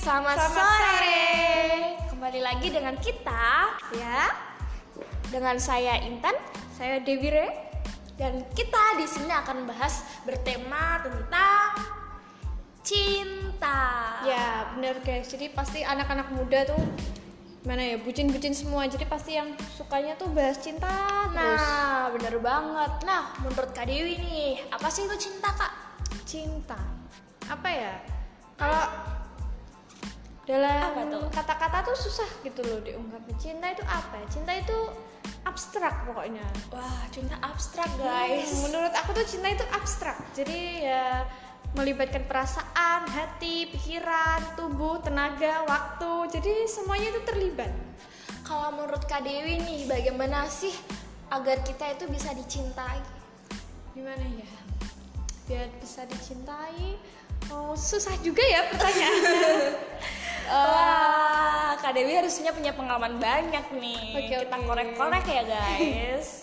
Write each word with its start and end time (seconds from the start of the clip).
Selamat, 0.00 0.32
Selamat 0.40 0.56
sore. 0.56 0.96
sore. 0.96 1.20
Kembali 2.08 2.40
lagi 2.40 2.68
dengan 2.72 2.96
kita 2.96 3.44
Ya, 3.92 4.32
dengan 5.28 5.60
saya 5.60 6.00
Intan 6.00 6.32
saya 6.72 7.04
Dewi 7.04 7.28
Re. 7.28 7.48
dan 8.16 8.40
kita 8.56 8.96
di 8.96 9.04
sini 9.04 9.28
akan 9.28 9.68
bahas 9.68 10.00
bertema 10.24 11.04
tentang 11.04 11.84
cinta. 12.80 13.80
Ya, 14.24 14.72
bener 14.72 14.96
guys. 15.04 15.28
Jadi 15.28 15.52
pasti 15.52 15.84
anak-anak 15.84 16.32
muda 16.32 16.64
tuh 16.64 16.80
mana 17.68 17.84
ya 17.84 17.96
bucin-bucin 18.00 18.56
semua. 18.56 18.88
Jadi 18.88 19.04
pasti 19.04 19.36
yang 19.36 19.52
sukanya 19.76 20.16
tuh 20.16 20.32
bahas 20.32 20.56
cinta 20.64 21.28
terus. 21.28 21.60
Nah, 21.60 22.08
bener 22.16 22.40
banget. 22.40 22.92
Nah, 23.04 23.36
menurut 23.44 23.76
Kak 23.76 23.84
Dewi 23.84 24.16
nih, 24.16 24.64
apa 24.72 24.88
sih 24.88 25.04
itu 25.04 25.28
cinta, 25.28 25.52
Kak? 25.52 25.72
Cinta. 26.24 26.80
Apa 27.52 27.68
ya? 27.68 27.92
Kalau 28.56 28.84
dalam 30.50 30.90
Apa 30.90 31.02
tuh? 31.06 31.24
kata-kata 31.30 31.78
tuh 31.86 31.96
susah 31.96 32.30
gitu 32.42 32.60
loh 32.66 32.82
diungkapin. 32.82 33.34
Cinta 33.38 33.70
itu 33.70 33.86
apa 33.86 34.18
ya? 34.18 34.26
Cinta 34.26 34.52
itu 34.58 34.78
abstrak 35.46 35.94
pokoknya. 36.10 36.44
Wah, 36.74 37.06
cinta 37.14 37.38
abstrak, 37.38 37.88
guys. 37.96 38.50
Hmm, 38.50 38.70
menurut 38.70 38.92
aku 38.92 39.10
tuh 39.14 39.26
cinta 39.26 39.48
itu 39.48 39.64
abstrak. 39.70 40.18
Jadi 40.34 40.84
ya 40.84 41.24
melibatkan 41.78 42.26
perasaan, 42.26 43.06
hati, 43.06 43.70
pikiran, 43.70 44.58
tubuh, 44.58 44.98
tenaga, 45.00 45.62
waktu. 45.70 46.34
Jadi 46.34 46.66
semuanya 46.66 47.14
itu 47.14 47.20
terlibat. 47.22 47.70
Kalau 48.42 48.74
menurut 48.74 49.06
Kak 49.06 49.22
Dewi 49.22 49.62
nih, 49.62 49.86
bagaimana 49.86 50.50
sih 50.50 50.74
agar 51.30 51.62
kita 51.62 51.94
itu 51.94 52.10
bisa 52.10 52.34
dicintai? 52.34 52.98
Gimana 53.94 54.26
ya? 54.26 54.50
Biar 55.46 55.70
bisa 55.78 56.02
dicintai. 56.10 56.98
Oh, 57.50 57.74
susah 57.74 58.14
juga 58.22 58.42
ya 58.42 58.66
pertanyaannya. 58.70 59.34
Wah, 60.50 61.72
Kak 61.78 61.94
Dewi 61.94 62.18
harusnya 62.18 62.50
punya 62.50 62.74
pengalaman 62.74 63.22
banyak 63.22 63.64
nih. 63.78 64.04
Oke, 64.18 64.34
kita 64.42 64.56
oke. 64.58 64.66
korek-korek 64.66 65.24
ya, 65.26 65.42
guys. 65.46 66.28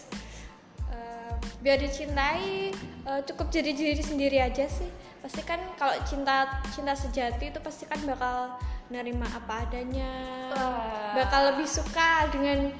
Eh, 0.88 1.32
biar 1.60 1.84
dicintai 1.84 2.72
eh, 2.80 3.22
cukup 3.28 3.52
jadi 3.52 3.76
diri 3.76 4.00
sendiri 4.00 4.40
aja 4.40 4.72
sih 4.72 4.88
pasti 5.20 5.44
kan 5.44 5.60
kalau 5.76 5.92
cinta 6.08 6.64
cinta 6.72 6.96
sejati 6.96 7.52
itu 7.52 7.60
pasti 7.60 7.84
kan 7.84 8.00
bakal 8.08 8.56
nerima 8.88 9.28
apa 9.36 9.68
adanya 9.68 10.08
Wah. 10.56 11.20
bakal 11.20 11.52
lebih 11.52 11.68
suka 11.68 12.32
dengan 12.32 12.72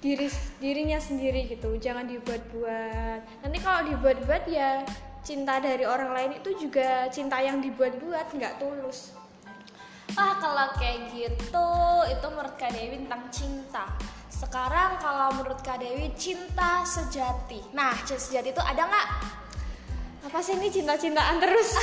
diri 0.00 0.32
dirinya 0.62 0.96
sendiri 0.96 1.50
gitu 1.52 1.76
jangan 1.76 2.08
dibuat-buat 2.08 3.44
nanti 3.44 3.58
kalau 3.60 3.84
dibuat-buat 3.92 4.48
ya 4.48 4.80
cinta 5.20 5.58
dari 5.58 5.84
orang 5.84 6.14
lain 6.14 6.32
itu 6.38 6.54
juga 6.56 7.10
cinta 7.12 7.42
yang 7.42 7.60
dibuat-buat 7.60 8.32
nggak 8.32 8.62
tulus 8.62 9.12
Ah, 10.14 10.38
kalau 10.38 10.70
kayak 10.78 11.10
gitu, 11.10 11.68
itu 12.06 12.26
menurut 12.30 12.54
Kak 12.54 12.70
Dewi 12.70 13.02
tentang 13.02 13.26
cinta. 13.34 13.84
Sekarang 14.30 15.02
kalau 15.02 15.34
menurut 15.34 15.58
Kak 15.66 15.82
Dewi 15.82 16.14
cinta 16.14 16.86
sejati. 16.86 17.66
Nah, 17.74 17.90
cinta 18.06 18.22
sejati 18.22 18.54
itu 18.54 18.62
ada 18.62 18.86
nggak? 18.86 19.08
apa 20.26 20.42
sih 20.42 20.58
ini 20.58 20.74
cinta-cintaan 20.74 21.38
terus 21.38 21.70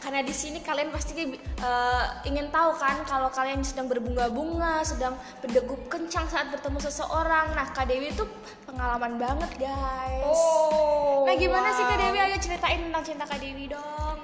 Karena 0.00 0.24
di 0.24 0.32
sini 0.32 0.64
kalian 0.64 0.88
pasti 0.88 1.12
eh, 1.12 2.04
ingin 2.24 2.48
tahu 2.48 2.72
kan 2.80 3.04
kalau 3.04 3.28
kalian 3.28 3.60
sedang 3.60 3.84
berbunga-bunga, 3.84 4.80
sedang 4.80 5.12
berdegup 5.44 5.76
kencang 5.92 6.24
saat 6.24 6.48
bertemu 6.48 6.80
seseorang. 6.80 7.52
Nah, 7.52 7.68
Kak 7.76 7.84
Dewi 7.84 8.08
itu 8.08 8.24
pengalaman 8.64 9.20
banget, 9.20 9.60
guys. 9.60 10.24
oh 10.24 11.28
Nah, 11.28 11.36
gimana 11.36 11.68
sih 11.76 11.84
Kak 11.84 12.00
wow. 12.00 12.02
Dewi? 12.08 12.18
Ayo 12.32 12.36
ceritain 12.40 12.80
tentang 12.88 13.04
cinta 13.04 13.24
Kak 13.28 13.40
Dewi 13.44 13.68
dong. 13.68 14.18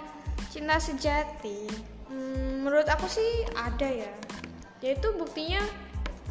cinta 0.49 0.81
sejati 0.81 1.69
hmm, 2.09 2.46
menurut 2.67 2.85
aku 2.85 3.07
sih 3.07 3.31
ada 3.55 3.87
ya 3.87 4.11
yaitu 4.83 5.07
buktinya 5.15 5.63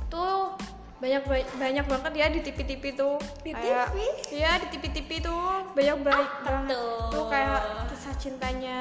tuh 0.07 0.51
banyak 0.95 1.23
banyak 1.55 1.85
banget 1.85 2.11
ya 2.13 2.27
di 2.27 2.39
TV-TV 2.39 2.83
tuh 2.93 3.15
Di 3.41 3.51
Kayak- 3.51 3.91
TV? 3.91 3.97
iya 4.31 4.51
di 4.57 4.67
TV-TV 4.69 5.09
tuh 5.21 5.43
banyak 5.71 5.97
banget 6.01 6.27
tuh? 6.71 7.07
tuh 7.09 7.25
kayak 7.27 7.61
kisah 7.87 8.15
cintanya 8.15 8.79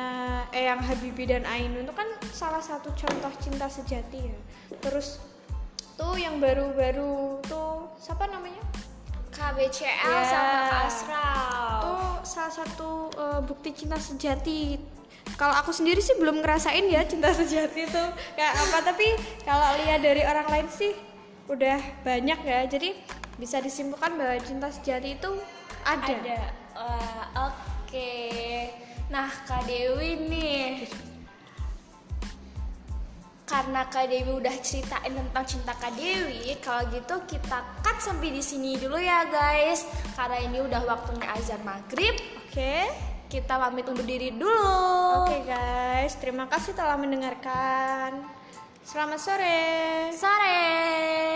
Eyang 0.50 0.78
Habibie 0.78 1.26
dan 1.26 1.42
Ainun 1.44 1.82
itu 1.82 1.90
kan 1.92 2.06
salah 2.30 2.62
satu 2.62 2.90
contoh 2.92 3.30
cinta 3.38 3.66
sejati 3.66 4.18
ya 4.24 4.38
terus 4.78 5.18
tuh 5.94 6.14
yang 6.14 6.38
baru-baru 6.38 7.38
tuh 7.42 7.90
siapa 7.98 8.26
namanya 8.26 8.62
KBCL 9.30 10.06
Ya. 10.06 10.22
sama 10.22 10.54
Kak 10.64 10.82
Asraf. 10.86 11.78
tuh 11.82 12.02
salah 12.22 12.54
satu 12.54 12.90
uh, 13.12 13.40
bukti 13.42 13.74
cinta 13.74 13.98
sejati 13.98 14.78
kalau 15.34 15.54
aku 15.54 15.74
sendiri 15.74 15.98
sih 15.98 16.14
belum 16.16 16.42
ngerasain 16.42 16.86
ya 16.86 17.02
cinta 17.06 17.30
sejati 17.34 17.90
itu 17.90 18.04
kayak 18.38 18.54
apa 18.54 18.78
tapi 18.92 19.06
kalau 19.42 19.74
lihat 19.82 20.00
dari 20.02 20.22
orang 20.22 20.46
lain 20.50 20.68
sih 20.70 20.94
udah 21.50 21.78
banyak 22.06 22.38
ya 22.42 22.60
jadi 22.70 22.96
bisa 23.36 23.58
disimpulkan 23.58 24.14
bahwa 24.14 24.38
cinta 24.40 24.70
sejati 24.70 25.18
itu 25.18 25.30
ada, 25.84 26.16
Ada. 26.16 26.40
Oke. 27.50 28.72
Nah, 29.12 29.28
Kak 29.44 29.68
Dewi 29.68 30.16
nih. 30.16 30.88
Karena 33.44 33.84
Kak 33.86 34.08
Dewi 34.08 34.32
udah 34.32 34.56
ceritain 34.64 35.12
tentang 35.12 35.44
cinta 35.44 35.76
Kak 35.76 35.92
Dewi, 35.94 36.56
kalau 36.64 36.88
gitu 36.88 37.20
kita 37.28 37.60
cut 37.84 38.00
sampai 38.00 38.32
di 38.32 38.40
sini 38.40 38.80
dulu 38.80 38.96
ya, 38.96 39.28
guys. 39.28 39.84
Karena 40.16 40.40
ini 40.40 40.64
udah 40.64 40.82
waktunya 40.88 41.28
azan 41.36 41.60
maghrib. 41.62 42.16
oke 42.48 43.13
Kita 43.34 43.58
pamit 43.58 43.82
undur 43.90 44.06
diri 44.06 44.30
dulu. 44.30 45.26
oke 45.26 45.42
guys 45.42 46.14
terima 46.22 46.46
kasih 46.46 46.70
telah 46.70 46.94
mendengarkan 46.94 48.22
selamat 48.86 49.18
sore 49.18 49.66
Sore. 50.14 51.33